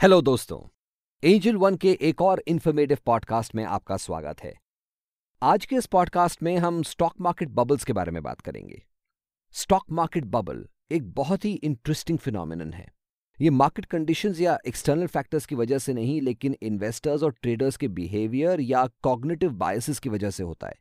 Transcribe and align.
Hello 0.00 0.20
दोस्तों, 0.22 0.58
angel 1.22 1.56
one 1.56 1.74
के 1.76 1.90
एक 2.00 2.22
और 2.22 2.42
इन्फॉर्मेटिव 2.48 2.98
पॉडकास्ट 3.06 3.54
में 3.54 3.64
आपका 3.64 3.96
स्वागत 3.96 4.40
है। 4.40 4.52
आज 5.42 5.66
के 5.66 5.76
इस 5.76 5.86
पॉडकास्ट 5.86 6.42
में 6.42 6.56
हम 6.56 6.82
स्टॉक 6.82 7.20
मार्केट 7.20 7.48
बबल्स 7.48 7.84
के 7.84 7.92
बारे 7.92 8.10
में 8.10 8.22
बात 8.22 8.40
करेंगे। 8.40 8.82
स्टॉक 9.54 9.84
मार्केट 9.90 10.24
बबल 10.24 10.66
एक 10.90 11.12
बहुत 11.12 11.44
ही 11.44 11.52
इंटरेस्टिंग 11.52 12.18
फिनोमिनन 12.18 12.72
है। 12.72 12.86
ये 13.40 13.50
मार्केट 13.50 13.84
कंडीशंस 13.84 14.40
या 14.40 14.58
एक्सटर्नल 14.66 15.06
फैक्टर्स 15.06 15.46
की 15.46 15.54
वजह 15.54 15.78
से 15.78 15.92
नहीं, 15.92 16.20
लेकिन 16.20 16.56
इन्वेस्टर्स 16.62 17.22
और 17.22 17.34
ट्रेडर्स 17.42 17.76
के 17.76 17.88
बिहेवियर 17.88 18.60
या 18.60 18.86
कॉग्निटिव 19.02 19.50
बायसेस 19.50 19.98
की 19.98 20.08
वजह 20.08 20.30
से 20.30 20.42
होता 20.42 20.68
है। 20.68 20.78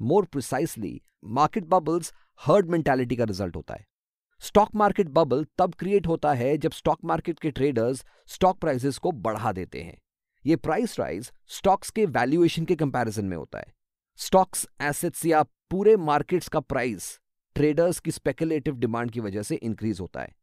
More 0.00 0.24
precisely 0.24 1.00
market 1.24 1.64
bubbles 1.64 2.12
herd 2.40 2.70
mentality 2.70 3.16
का 3.16 3.24
रिज़ल्ट 3.24 3.56
होता 3.56 3.74
है। 3.74 3.86
स्टॉक 4.42 4.74
मार्केट 4.74 5.08
बबल 5.08 5.44
तब 5.58 5.74
क्रिएट 5.74 6.06
होता 6.06 6.32
है 6.32 6.56
जब 6.58 6.72
स्टॉक 6.72 6.98
मार्केट 7.04 7.38
के 7.38 7.50
ट्रेडर्स 7.50 8.04
स्टॉक 8.26 8.58
प्राइसेस 8.58 8.98
को 8.98 9.10
बढ़ा 9.12 9.52
देते 9.52 9.82
हैं। 9.82 9.96
ये 10.44 10.56
प्राइस 10.56 10.98
राइज 11.00 11.30
स्टॉक्स 11.46 11.90
के 11.90 12.06
वैल्यूएशन 12.06 12.64
के 12.64 12.76
कंपैरिजन 12.76 13.24
में 13.24 13.36
होता 13.36 13.58
है। 13.58 13.72
स्टॉक्स, 14.18 14.66
एसेट्स 14.82 15.26
या 15.26 15.42
पूरे 15.42 15.96
मार्केट्स 15.96 16.48
का 16.48 16.60
प्राइस 16.60 17.18
ट्रेडर्स 17.56 18.00
की 18.00 18.10
स्पेकुलेटिव 18.10 18.76
डिमांड 18.76 19.10
की 19.10 19.20
वजह 19.20 19.42
से 19.42 19.56
इंक्रीज 19.56 20.00
होता 20.00 20.20
है। 20.20 20.34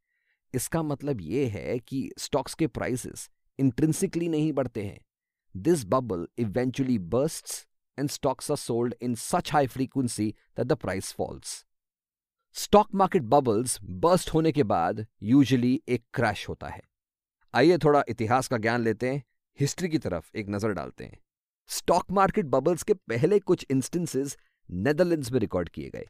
इसका 0.54 0.84
मतलब 0.84 1.22
यह 1.22 1.52
है 1.52 1.78
कि 1.80 2.10
स्टॉक्स 2.18 2.54
के 2.54 2.68
प्राइसेस 2.68 3.30
इंट्रिंसिकली 3.60 4.28
नहीं 4.30 4.52
बढ़ते 4.54 4.84
हैं। 4.84 5.00
This 5.56 5.86
bubble 5.86 6.28
eventually 6.38 6.98
bursts 7.00 7.66
and 7.98 8.10
stocks 8.10 8.52
are 8.52 8.58
sold 8.58 8.96
in 9.02 9.16
such 9.16 9.52
high 9.54 9.68
frequency 9.68 10.34
that 10.58 10.68
the 10.68 10.74
price 10.74 11.14
falls 11.14 11.64
stock 12.58 12.88
market 12.96 13.22
bubbles 13.22 13.78
burst 13.84 14.34
होने 14.34 14.52
के 14.52 14.64
बाद 14.64 15.06
यूजुअली 15.24 15.82
एक 15.88 16.04
क्रैश 16.14 16.50
होता 16.50 16.68
है। 16.68 16.82
आइए 17.54 17.78
थोड़ा 17.78 18.04
इतिहास 18.10 18.48
का 18.48 18.58
ज्ञान 18.58 18.82
लेते 18.82 19.10
हैं 19.10 19.24
हिस्ट्री 19.60 19.90
की 19.90 19.98
तरफ़ 19.98 20.32
एक 20.36 20.50
नज़र 20.50 20.72
डालते 20.74 21.04
हैं। 21.04 21.18
स्टॉक 21.68 22.12
मार्केट 22.12 22.46
बबल्स 22.46 22.84
के 22.84 22.94
पहले 22.94 23.40
कुछ 23.40 23.66
इंस्टेंसेस 23.72 24.38
नेदरलैंड्स 24.72 25.32
में 25.32 25.40
रिकॉर्ड 25.40 25.70
किए 25.70 25.90
गए। 25.90 26.06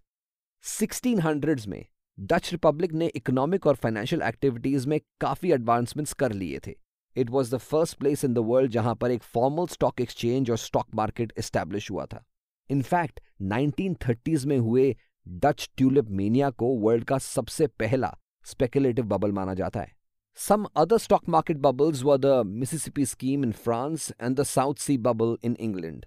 1600s 0.64 1.68
में 1.68 1.86
डच 2.20 2.52
रिपब्लिक 2.52 2.94
ने 2.94 3.08
इकोनॉमिक 3.08 3.68
और 3.68 3.76
फाइनेंशियल 3.76 4.22
एक्टिविटीज़ 4.22 4.88
में 4.88 5.00
काफ़ी 5.22 5.52
एडवांसमेंट्स 5.52 6.14
कर 6.14 6.32
लिए 6.32 6.60
थे। 6.68 6.76
It 7.16 7.30
was 7.30 7.56
the 7.56 7.58
first 7.58 7.98
place 7.98 8.26
in 8.26 8.34
the 8.34 8.38
world 8.38 8.72
जहाँ 8.72 8.96
पर 8.96 9.12
एक 9.12 9.24
फॉर्मल 9.24 9.68
स्टॉक 9.68 10.02
एक्सचेंज 10.02 10.52
और 10.52 10.58
स्टॉक 10.58 10.96
मार्केट 10.96 11.34
एस्टैब्लिश 11.40 11.92
हुआ 11.92 12.06
था। 12.06 12.24
इनफैक्ट 12.70 13.20
1930s 13.44 14.46
में 14.46 14.58
हुए 14.58 14.96
डच 15.28 15.70
ट्यूलिप 15.78 16.10
मेनिया 16.10 16.50
को 16.50 16.68
वर्ल्ड 16.78 17.04
का 17.04 17.18
सबसे 17.18 17.68
पहला 17.68 18.18
स्पेकुलेटिव 18.46 19.06
बबल 19.06 19.32
माना 19.32 19.54
जाता 19.54 19.80
है। 19.80 19.96
Some 20.36 20.66
other 20.76 20.98
stock 20.98 21.30
market 21.30 21.58
bubbles 21.58 22.04
were 22.04 22.18
the 22.18 22.44
Mississippi 22.46 23.06
scheme 23.06 23.44
in 23.44 23.52
France 23.52 24.14
and 24.22 24.36
the 24.36 24.44
South 24.44 24.76
Sea 24.76 24.98
bubble 24.98 25.38
in 25.44 25.58
England 25.60 26.06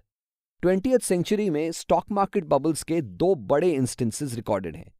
twenty 0.61 0.97
century 1.01 1.49
में 1.49 1.71
स्टॉक 1.71 2.05
मार्केट 2.11 2.43
बबल्स 2.43 2.83
के 2.83 3.01
दो 3.01 3.35
बड़े 3.35 3.71
इंस्टेंसेस 3.71 4.35
रिकॉर्डेड 4.35 4.75
हैं। 4.75 4.91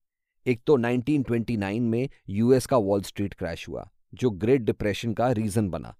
एक 0.47 0.61
तो 0.67 0.77
1929 0.77 1.79
में 1.79 2.09
यूएस 2.29 2.65
का 2.65 2.77
वॉल 2.77 3.01
स्ट्रीट 3.01 3.33
क्रैश 3.33 3.67
हुआ, 3.69 3.89
जो 4.13 4.29
ग्रेट 4.29 4.61
डिप्रेशन 4.61 5.13
का 5.13 5.31
रीजन 5.31 5.69
बना। 5.69 5.95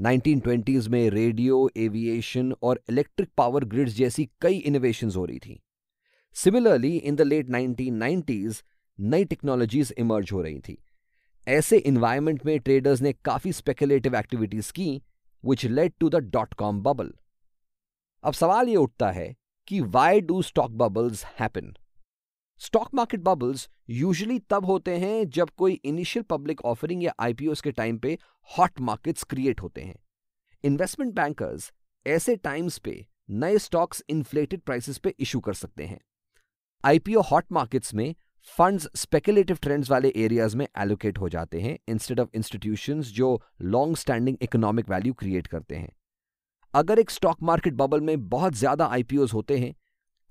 1920s 0.00 0.88
में 0.88 1.10
रेडियो 1.10 1.70
एविएशन 1.76 2.52
और 2.62 2.80
इलेक्ट्रिक 2.90 3.30
पावर 3.36 3.64
ग्रिड्स 3.64 3.92
जैसी 3.92 4.30
कई 4.40 4.56
इनोवेशंस 4.56 5.16
हो 5.16 5.24
रही 5.24 5.38
थी। 5.38 5.60
Similarly 6.34 6.96
in 6.96 7.16
the 7.16 7.20
late 7.20 7.46
1990s 7.46 8.62
नई 9.00 9.24
टेक्नोलॉजीज़ 9.24 9.92
इमर्ज 9.98 10.32
हो 10.32 10.42
रही 10.42 10.60
थी। 10.60 10.84
ऐसे 11.48 11.78
इन्वायरमेंट 11.78 12.46
में 12.46 12.60
ट्रेडर्स 12.60 13.00
ने 13.00 13.12
काफ़ी 13.12 13.52
स्पेकुलेटिव 13.52 14.16
एक्टिविटीज़ 14.16 14.72
की 14.72 15.02
which 15.44 15.64
led 15.64 15.92
to 16.00 16.08
the 16.08 16.16
dot 16.16 16.54
com 16.54 16.82
bubble 16.82 17.12
अब 18.24 18.32
सवाल 18.32 18.68
यह 18.68 18.76
उठता 18.76 19.10
है 19.10 19.34
कि 19.66 19.80
why 19.80 20.20
do 20.20 20.42
stock 20.42 20.70
bubbles 20.70 21.24
happen 21.24 21.74
stock 22.58 22.94
market 22.94 23.20
bubbles 23.20 23.68
usually 23.90 24.38
तब 24.38 24.64
होते 24.64 24.96
हैं 24.98 25.28
जब 25.28 25.50
कोई 25.50 25.72
इनिशियल 25.72 26.22
पब्लिक 26.22 26.64
ऑफरिंग 26.64 27.04
या 27.04 27.14
आईपीओ 27.20 27.54
के 27.64 27.72
टाइम 27.72 27.98
पे 27.98 28.18
हॉट 28.58 28.80
मार्केट्स 28.80 29.24
क्रिएट 29.24 29.60
होते 29.60 29.80
हैं। 29.80 29.96
इन्वेस्टमेंट 30.64 31.14
बैंकर्स 31.14 31.72
ऐसे 32.06 32.36
टाइम्स 32.36 32.78
पे 32.78 33.06
नए 33.30 33.58
स्टॉक्स 33.58 34.02
इन्फ्लेटेड 34.08 34.60
प्राइसेस 34.60 34.98
पे 34.98 35.14
इशू 35.18 35.40
कर 35.40 35.54
सकते 35.54 35.84
हैं। 35.84 36.00
आईपीओ 36.84 37.20
हॉट 37.20 37.44
मार्केट्स 37.52 37.94
में 37.94 38.14
फंड्स 38.48 38.88
स्पेकुलेटिव 38.94 39.58
ट्रेंड्स 39.62 39.90
वाले 39.90 40.08
एरियाज़ 40.16 40.56
में 40.56 40.66
एलोकेट 40.78 41.18
हो 41.18 41.28
जाते 41.28 41.60
हैं 41.60 41.76
इंस्टेड 41.88 42.18
ऑफ़ 42.20 42.28
इंस्टीट्यूशंस 42.34 43.12
जो 43.12 43.28
long 43.64 43.96
standing 43.96 44.36
economic 44.42 44.88
value 44.88 45.12
create 45.14 45.46
करते 45.46 45.76
हैं। 45.76 45.88
अगर 46.74 46.98
एक 46.98 47.10
स्टॉक 47.10 47.42
मार्केट 47.42 47.74
बबल 47.74 48.00
में 48.00 48.28
बहुत 48.28 48.54
ज़्यादा 48.54 48.86
आईपीओ 48.86 49.26
होते 49.26 49.58
हैं, 49.58 49.74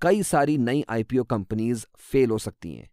कई 0.02 0.22
सारी 0.22 0.56
नई 0.58 0.84
आईपीओ 0.88 1.24
कंपनीज़ 1.24 1.84
फेल 2.00 2.30
हो 2.30 2.38
सकती 2.38 2.74
हैं। 2.74 2.88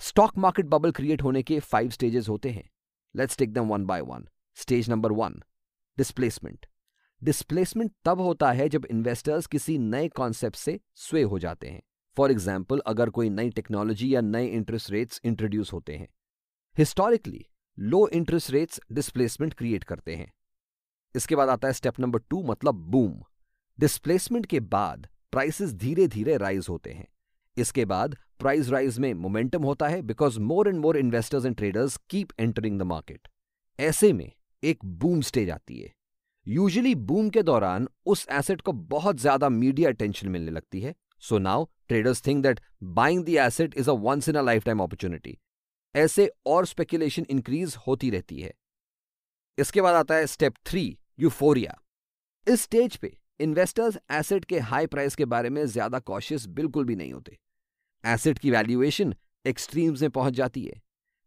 स्टॉक 0.00 0.38
मार्केट 0.38 0.66
बबल 0.66 0.90
क्रिएट 0.90 1.22
होने 1.22 1.42
के 1.42 1.58
फाइव 1.62 1.90
स्टेजेस 1.90 2.28
होते 2.28 2.50
हैं। 2.50 2.68
Let's 3.14 3.38
take 3.38 3.52
them 3.52 3.68
one 3.68 3.86
by 3.86 4.00
one 4.02 4.28
stage 4.56 4.90
number 4.90 5.12
one 5.12 5.40
displacement 5.98 6.66
displacement 7.22 7.92
तब 8.04 8.20
होता 8.20 8.52
है 8.52 8.68
जब 8.68 8.86
इन्वेस्टर्स 8.90 9.46
किसी 9.46 9.78
नए 9.80 10.08
कॉन्सेप्ट 10.14 10.56
से 10.56 10.78
स्वे 10.98 11.22
हो 11.22 11.38
जाते 11.38 11.68
हैं। 11.68 11.82
फॉर 12.16 12.30
एग्ज़ाम्पल 12.30 12.78
अगर 12.86 13.10
कोई 13.10 13.30
नई 13.30 13.50
टेक्नोलॉजी 13.50 14.14
या 14.14 14.20
नए 14.20 14.46
इंटरेस्ट 14.48 14.90
रेट्स 14.90 15.20
इंट्रोड्यूस 15.24 15.72
होते 15.72 15.96
हैं। 15.96 16.08
Historically 16.76 17.44
low 17.78 18.06
interest 18.10 18.50
rates 18.50 18.80
displacement 18.92 19.54
create 19.54 19.84
करते 19.84 20.14
हैं। 20.14 20.30
इसके 21.14 21.36
बाद 21.36 21.48
आता 21.48 21.68
है 21.68 21.74
स्टेप 21.74 22.00
नंबर 22.00 22.20
टू 22.30 22.42
मतलब 22.42 22.74
बूम 22.90 23.22
डिस्प्लेसमेंट 23.78 24.46
के 24.46 24.60
बाद 24.60 25.08
प्राइसेस 25.32 25.72
धीरे 25.74 26.06
धीरे 26.08 26.36
राइज 26.36 26.66
होते 26.68 26.92
हैं। 26.92 27.06
इसके 27.56 27.84
बाद 27.84 28.16
प्राइस 28.38 28.68
राइज 28.68 28.98
में 28.98 29.12
मोमेंटम 29.14 29.62
होता 29.62 29.88
है 29.88 30.00
because 30.02 30.38
more 30.42 30.68
and 30.68 30.78
more 30.78 30.96
investors 30.96 31.44
and 31.46 31.56
traders 31.56 31.96
keep 32.10 32.32
entering 32.40 32.78
the 32.78 32.82
market 32.84 33.28
ऐसे 33.78 34.12
में 34.12 34.30
एक 34.62 34.84
बूम 34.84 35.20
स्टेज 35.22 35.50
आती 35.50 35.80
है। 35.80 35.92
यूजुअली 36.46 36.94
बूम 36.94 37.28
के 37.30 37.42
दौरान 37.42 37.88
उस 38.06 38.26
एसेट 38.32 38.60
को 38.60 38.72
बहुत 38.72 39.20
ज़्यादा 39.20 39.48
मीडिया 39.50 39.90
अटेंशन 39.90 40.28
मिलने 40.28 40.50
लगती 40.50 40.80
है। 40.80 40.94
So 41.22 41.38
now 41.38 41.66
traders 41.88 42.26
think 42.26 42.42
that 42.42 42.60
buying 42.82 43.24
the 43.24 43.28
asset 43.40 43.74
is 43.78 43.90
a 43.90 43.94
once 44.02 44.28
in 44.28 44.34
a 44.34 44.42
life 44.42 44.64
time 44.64 44.82
opportunity 44.82 45.36
ऐसे 45.94 46.30
और 46.46 46.66
स्पेकुलेशन 46.66 47.26
इंक्रीज 47.30 47.76
होती 47.86 48.10
रहती 48.10 48.40
है। 48.40 48.52
इसके 49.58 49.80
बाद 49.80 49.94
आता 49.94 50.14
है 50.14 50.26
स्टेप 50.26 50.54
थ्री 50.66 50.86
यूफोरिया 51.20 51.78
इस 52.46 52.62
स्टेज 52.62 52.96
पे 52.96 53.16
इन्वेस्टर्स 53.40 53.98
एसेट 54.12 54.44
के 54.44 54.58
हाई 54.60 54.86
प्राइस 54.86 55.14
के 55.16 55.24
बारे 55.26 55.50
में 55.50 55.64
ज़्यादा 55.66 55.98
कॉशियस 56.00 56.46
बिल्कुल 56.48 56.84
भी 56.84 56.96
नहीं 56.96 57.12
होते। 57.12 57.36
एसेट 58.04 58.38
की 58.38 58.50
वैल्यूएशन 58.50 59.14
एक्सट्रीम्स 59.44 60.02
में 60.02 60.10
पहुँच 60.10 60.34
जाती 60.34 60.64
है। 60.64 60.80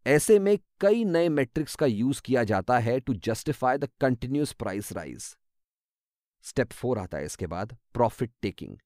ऐसे 0.06 0.38
में 0.38 0.58
कई 0.80 1.04
नए 1.04 1.28
मेट्रिक्स 1.28 1.74
का 1.76 1.86
यूज़ 1.86 2.20
किया 2.24 2.44
जाता 2.44 2.78
है 2.78 2.98
to 3.00 3.14
justify 3.16 3.78
the 3.78 3.88
continuous 4.00 4.52
price 4.52 4.92
rise 4.92 5.24
step 6.44 6.72
four 6.72 6.98
आता 6.98 7.18
है 7.18 7.24
इसके 7.24 7.46
बाद 7.46 7.76
प्रॉफिट 7.94 8.32
टेकिंग 8.42 8.76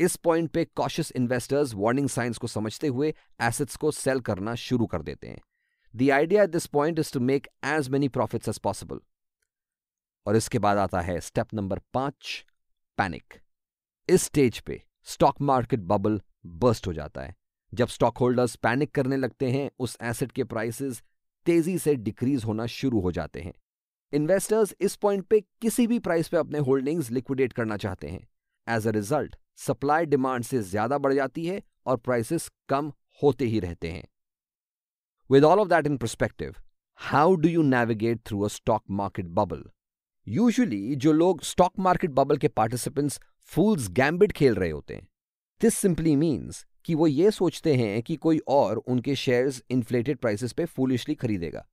इस 0.00 0.16
पॉइंट 0.16 0.50
पे 0.50 0.64
कॉशियस 0.64 1.12
इन्वेस्टर्स 1.16 1.74
वार्निंग 1.74 2.08
साइंस 2.08 2.38
को 2.38 2.46
समझते 2.46 2.86
हुए 2.86 3.12
एसेट्स 3.42 3.76
को 3.76 3.90
सेल 3.90 4.20
करना 4.20 4.54
शुरू 4.54 4.86
कर 4.86 5.02
देते 5.02 5.28
हैं। 5.28 5.40
The 5.94 6.10
idea 6.10 6.42
at 6.42 6.50
this 6.50 6.66
point 6.66 6.98
is 6.98 7.12
to 7.12 7.20
make 7.20 7.46
as 7.64 7.88
many 7.88 8.08
profits 8.08 8.48
as 8.48 8.58
possible 8.58 9.00
और 10.26 10.36
इसके 10.36 10.58
बाद 10.58 10.78
आता 10.78 11.00
है 11.00 11.20
स्टेप 11.20 11.54
नंबर 11.54 11.80
पाँच 11.94 12.44
पैनिक 12.98 13.34
इस 14.08 14.22
स्टेज 14.22 14.58
पे 14.60 14.82
स्टॉक 15.04 15.40
मार्केट 15.40 15.80
बबल 15.80 16.20
बर्स्ट 16.46 16.86
हो 16.86 16.92
जाता 16.92 17.22
है। 17.22 17.34
जब 17.72 17.88
स्टॉक 17.88 18.18
होल्डर्स 18.18 18.56
पैनिक 18.56 18.94
करने 18.94 19.16
लगते 19.16 19.50
हैं, 19.50 19.70
उस 19.78 19.96
एसेट 20.02 20.32
के 20.32 20.44
प्राइसेस 20.44 21.02
तेज़ी 21.46 21.78
से 21.78 21.94
डिक्रीज 21.94 22.44
होना 22.44 22.66
शुरू 22.66 23.00
हो 23.00 23.12
जाते 23.12 23.40
हैं। 23.40 23.52
इन्वेस्टर्स 24.12 24.74
इस 24.80 24.96
पॉइंट 24.96 25.24
पे 25.26 25.40
किसी 25.40 25.86
भी 25.86 25.98
प्राइस 25.98 26.28
पे 26.28 26.36
अपने 26.36 26.58
होल्डिंग्स 26.58 27.10
लिक्विडेट 27.10 27.52
करना 27.52 27.76
चाहते 27.76 28.08
हैं। 28.08 28.26
As 28.66 28.86
a 28.86 28.90
result 28.90 29.36
supply 29.58 30.06
demand 30.06 30.44
से 30.44 30.60
ज़्यादा 30.62 30.98
बढ़ 30.98 31.12
जाती 31.14 31.46
है 31.46 31.62
और 31.86 31.96
प्राइसेस 31.98 32.50
कम 32.68 32.92
होते 33.22 33.44
ही 33.44 33.60
रहते 33.60 33.90
हैं। 33.90 34.04
With 35.30 35.44
all 35.44 35.60
of 35.60 35.68
that 35.68 35.86
in 35.86 35.96
perspective 35.96 36.54
how 36.98 37.34
do 37.36 37.48
you 37.48 37.62
navigate 37.64 38.20
through 38.26 38.40
a 38.40 38.48
stock 38.50 38.82
market 38.92 39.26
bubble 39.30 39.64
usually 40.26 40.94
जो 40.96 41.12
लोग 41.12 41.42
स्टॉक 41.44 41.78
मार्केट 41.78 42.10
बबल 42.10 42.36
के 42.36 42.48
पार्टिसिपेंट्स 42.50 43.20
फूल्स 43.50 43.88
गैम्बिट 43.92 44.32
खेल 44.32 44.54
रहे 44.54 44.70
होते 44.70 44.94
हैं। 44.94 45.06
दिस 45.60 45.74
सिंपली 45.74 46.14
मीन्स 46.16 46.64
कि 46.84 46.94
वो 46.94 47.06
ये 47.06 47.30
सोचते 47.30 47.74
हैं 47.74 48.02
कि 48.02 48.16
कोई 48.16 48.38
और 48.48 48.76
उनके 48.78 49.14
शेयर्स 49.16 49.62
इन्फ्लेटेड 49.70 50.18
प्राइसेस 50.18 50.52
पे 50.52 50.64
फूलिशली 50.66 51.14
खरीदेगा। 51.14 51.66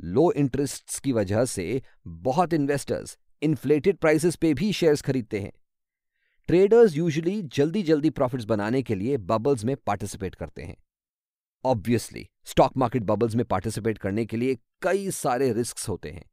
लो 0.00 0.30
इंटरेस्ट्स 0.32 0.98
की 1.00 1.12
वजह 1.12 1.44
से 1.44 1.80
बहुत 2.06 2.52
इन्वेस्टर्स 2.52 3.16
इन्फ्लेटेड 3.42 3.96
प्राइसेस 3.96 4.36
पे 4.36 4.52
भी 4.54 4.72
शेयर्स 4.72 5.02
खरीदते 5.02 5.40
हैं। 5.40 5.52
ट्रेडर्स 6.48 6.96
यूजुअली 6.96 7.40
जल्दी 7.54 7.82
जल्दी 7.82 8.10
प्रॉफिट्स 8.10 8.44
बनाने 8.44 8.82
के 8.82 8.94
लिए 8.94 9.16
बबल्स 9.30 9.64
में 9.64 9.74
पार्टिसिपेट 9.86 10.34
करते 10.34 10.62
हैं। 10.62 10.76
ऑब्वियसली 11.64 12.24
स्टॉक 12.44 12.76
मार्केट 12.76 13.02
बबल्स 13.02 13.34
में 13.34 13.44
पार्टिसिपेट 13.44 13.98
करने 13.98 14.24
के 14.26 14.36
लिए 14.36 14.56
कई 14.82 15.10
सारे 15.10 15.52
रिस्क 15.52 15.78
होते 15.88 16.10
हैं। 16.10 16.24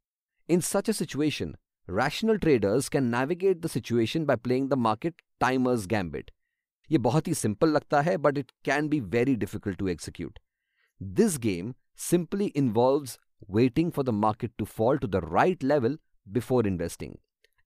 In 0.48 0.62
such 0.68 0.88
a 0.92 0.94
situation, 1.00 1.52
rational 1.88 2.40
traders 2.44 2.88
can 2.94 3.10
navigate 3.16 3.60
the 3.64 3.72
situation 3.74 4.26
by 4.30 4.38
playing 4.46 4.70
the 4.70 4.80
market 4.86 5.20
timer's 5.44 5.86
gambit. 5.92 6.30
ये 6.90 6.98
बहुत 6.98 7.28
ही 7.28 7.34
सिंपल 7.34 7.68
लगता 7.68 8.00
है 8.00 8.16
but 8.16 8.38
it 8.38 8.52
can 8.64 8.88
be 8.88 9.00
very 9.16 9.36
difficult 9.36 9.78
to 9.78 9.88
execute. 9.88 10.38
This 11.00 11.38
game 11.38 11.74
simply 12.08 12.46
involves 12.56 13.18
waiting 13.50 13.92
for 13.92 14.04
the 14.04 14.18
market 14.24 14.52
to 14.58 14.64
fall 14.64 14.98
to 14.98 15.08
the 15.08 15.28
right 15.32 15.64
level 15.64 15.98
before 16.28 16.66
investing. 16.66 17.14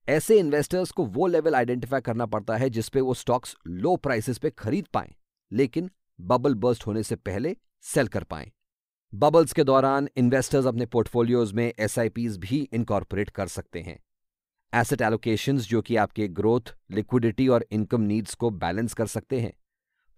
ऐसे 0.07 0.37
investors 0.39 0.91
को 0.91 1.05
वो 1.05 1.27
level 1.27 1.55
identify 1.55 2.01
करना 2.01 2.25
पड़ता 2.25 2.55
है 2.57 2.69
जिसपे 2.69 3.01
वो 3.01 3.13
स्टॉक्स 3.13 3.55
लो 3.67 3.95
प्राइसेस 3.95 4.37
पे 4.37 4.49
खरीद 4.49 4.87
पाए, 4.93 5.13
लेकिन 5.51 5.89
बबल 6.19 6.53
बर्स्ट 6.55 6.85
होने 6.87 7.03
से 7.03 7.15
पहले 7.15 7.55
सेल 7.83 8.07
कर 8.07 8.23
पाए। 8.23 8.51
बबल्स 9.13 9.53
के 9.53 9.63
दौरान 9.63 10.07
इन्वेस्टर्स 10.17 10.65
अपने 10.65 10.85
पोर्टफोलियोज 10.85 11.53
में 11.53 11.71
एस 11.79 11.97
भी 11.99 12.59
इनकॉर्पोरेट 12.73 13.29
कर 13.29 13.47
सकते 13.47 13.81
हैं। 13.81 13.97
एसेट 14.73 15.01
एलोकेशन 15.01 15.57
जो 15.57 15.81
कि 15.81 15.95
आपके 15.95 16.27
ग्रोथ 16.29 16.75
लिक्विडिटी 16.91 17.47
और 17.47 17.65
इनकम 17.71 18.01
नीड्स 18.01 18.35
को 18.35 18.49
बैलेंस 18.49 18.93
कर 18.93 19.07
सकते 19.07 19.39
हैं। 19.39 19.53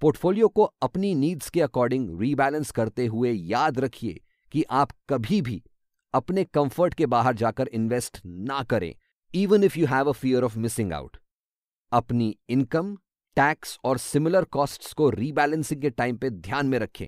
पोर्टफोलियो 0.01 0.47
को 0.47 0.63
अपनी 0.63 1.13
नीड्स 1.15 1.49
के 1.49 1.61
अकॉर्डिंग 1.61 2.19
रीबैलेंस 2.21 2.71
करते 2.71 3.05
हुए 3.05 3.31
याद 3.31 3.79
रखिए 3.79 4.19
कि 4.51 4.63
आप 4.71 4.91
कभी 5.09 5.41
भी 5.41 5.61
अपने 6.13 6.43
कंफर्ट 6.43 6.93
के 6.93 7.05
बाहर 7.05 7.35
जाकर 7.35 7.67
इन्वेस्ट 7.67 8.21
ना 8.25 8.61
करें। 8.63 8.93
Even 9.33 9.63
if 9.63 9.77
you 9.79 9.85
have 9.87 10.09
a 10.09 10.11
fear 10.11 10.43
of 10.43 10.57
missing 10.59 10.93
out 10.93 11.17
अपनी 11.91 12.35
इनकम 12.49 12.95
टैक्स 13.35 13.77
और 13.83 13.97
सिमिलर 13.97 14.43
कॉस्ट्स 14.43 14.93
को 14.93 15.09
रीबैलेंसिंग 15.09 15.81
के 15.81 15.89
टाइम 15.89 16.17
पे 16.17 16.29
ध्यान 16.29 16.65
में 16.65 16.77
रखें। 16.79 17.07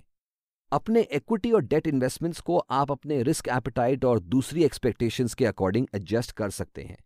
अपने 0.71 1.01
इक्विटी 1.01 1.51
और 1.51 1.61
डेट 1.61 1.87
इन्वेस्टमेंट्स 1.87 2.39
को 2.39 2.57
आप 2.57 2.91
अपने 2.91 3.21
रिस्क 3.23 3.47
एपेटाइट 3.47 4.05
और 4.05 4.19
दूसरी 4.19 4.63
एक्सपेक्टेशंस 4.63 5.33
के 5.33 5.45
अकॉर्डिंग 5.45 5.87
एडजस्ट 5.95 6.31
कर 6.31 6.49
सकते 6.49 6.83
हैं। 6.83 6.97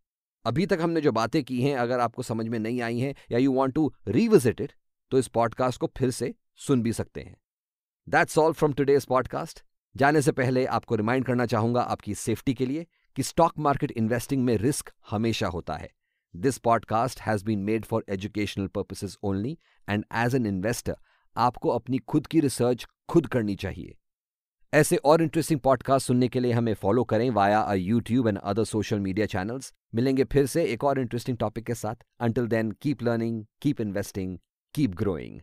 अभी 0.45 0.65
तक 0.65 0.79
हमने 0.81 1.01
जो 1.01 1.11
बातें 1.11 1.43
की 1.43 1.61
हैं, 1.61 1.75
अगर 1.75 1.99
आपको 1.99 2.23
समझ 2.23 2.47
में 2.47 2.59
नहीं 2.59 2.81
आई 2.81 2.99
हैं 2.99 3.13
या 3.31 3.37
you 3.37 3.53
want 3.53 3.73
to 3.73 3.91
revisit 4.07 4.61
it 4.61 4.73
तो 5.11 5.19
इस 5.19 5.27
पॉडकास्ट 5.27 5.79
को 5.79 5.91
फिर 5.97 6.11
से 6.11 6.33
सुन 6.57 6.81
भी 6.81 6.93
सकते 6.93 7.21
हैं। 7.21 7.35
That's 8.07 8.37
all 8.37 8.53
from 8.53 8.73
today's 8.73 9.05
podcast 9.05 9.63
जाने 9.95 10.21
से 10.21 10.31
पहले 10.31 10.65
आपको 10.65 10.95
रिमाइंड 10.95 11.25
करना 11.25 11.45
चाहूँगा 11.45 11.81
आपकी 11.81 12.15
सेफ्टी 12.15 12.53
के 12.53 12.65
लिए। 12.65 12.85
कि 13.19 13.23
स्टॉक 13.23 13.53
मार्केट 13.59 13.91
इन्वेस्टिंग 13.91 14.43
में 14.43 14.57
रिस्क 14.57 14.91
हमेशा 15.09 15.47
होता 15.47 15.75
है। 15.75 15.89
This 16.35 16.57
podcast 16.57 17.21
has 17.21 17.43
been 17.45 17.59
made 17.59 17.85
for 17.85 18.05
educational 18.09 18.67
purposes 18.67 19.17
only 19.23 19.57
and 19.89 20.05
as 20.15 20.35
an 20.35 20.45
investor 20.45 20.95
आपको 21.37 21.69
अपनी 21.69 21.97
खुद 21.97 22.27
की 22.27 22.39
रिसर्च 22.39 22.85
खुद 23.09 23.27
करनी 23.27 23.55
चाहिए। 23.55 23.97
ऐसे 24.73 24.95
और 24.95 25.21
इंटरेस्टिंग 25.21 25.59
पॉडकास्ट 25.59 26.07
सुनने 26.07 26.27
के 26.27 26.39
लिए 26.39 26.51
हमें 26.51 26.73
फॉलो 26.73 27.03
करें 27.03 27.29
via 27.29 27.59
a 27.59 27.73
YouTube 27.73 28.27
and 28.27 28.37
other 28.37 28.63
social 28.63 28.99
media 28.99 29.25
channels 29.25 29.73
मिलेंगे 29.95 30.23
फिर 30.23 30.45
से 30.45 30.65
एक 30.65 30.83
और 30.83 30.99
इंटरेस्टिंग 30.99 31.37
टॉपिक 31.37 31.65
के 31.65 31.75
साथ। 31.75 31.95
Until 32.19 32.47
then 32.47 32.71
keep 32.71 33.03
learning 33.03 33.45
keep 33.61 33.81
investing 33.81 34.37
keep 34.75 34.95
growing 34.95 35.41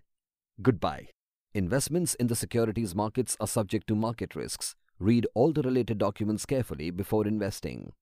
goodbye 0.81 1.07
Investments 1.55 2.17
in 2.23 2.29
the 2.31 2.37
securities 2.39 2.91
markets 3.01 3.37
are 3.41 3.49
subject 3.51 3.87
to 3.91 3.95
market 4.01 4.35
risks. 4.41 4.67
Read 4.99 5.27
all 5.35 5.53
the 5.53 5.63
related 5.63 5.99
documents 5.99 6.47
carefully 6.47 6.91
before 6.91 7.27
investing. 7.27 7.93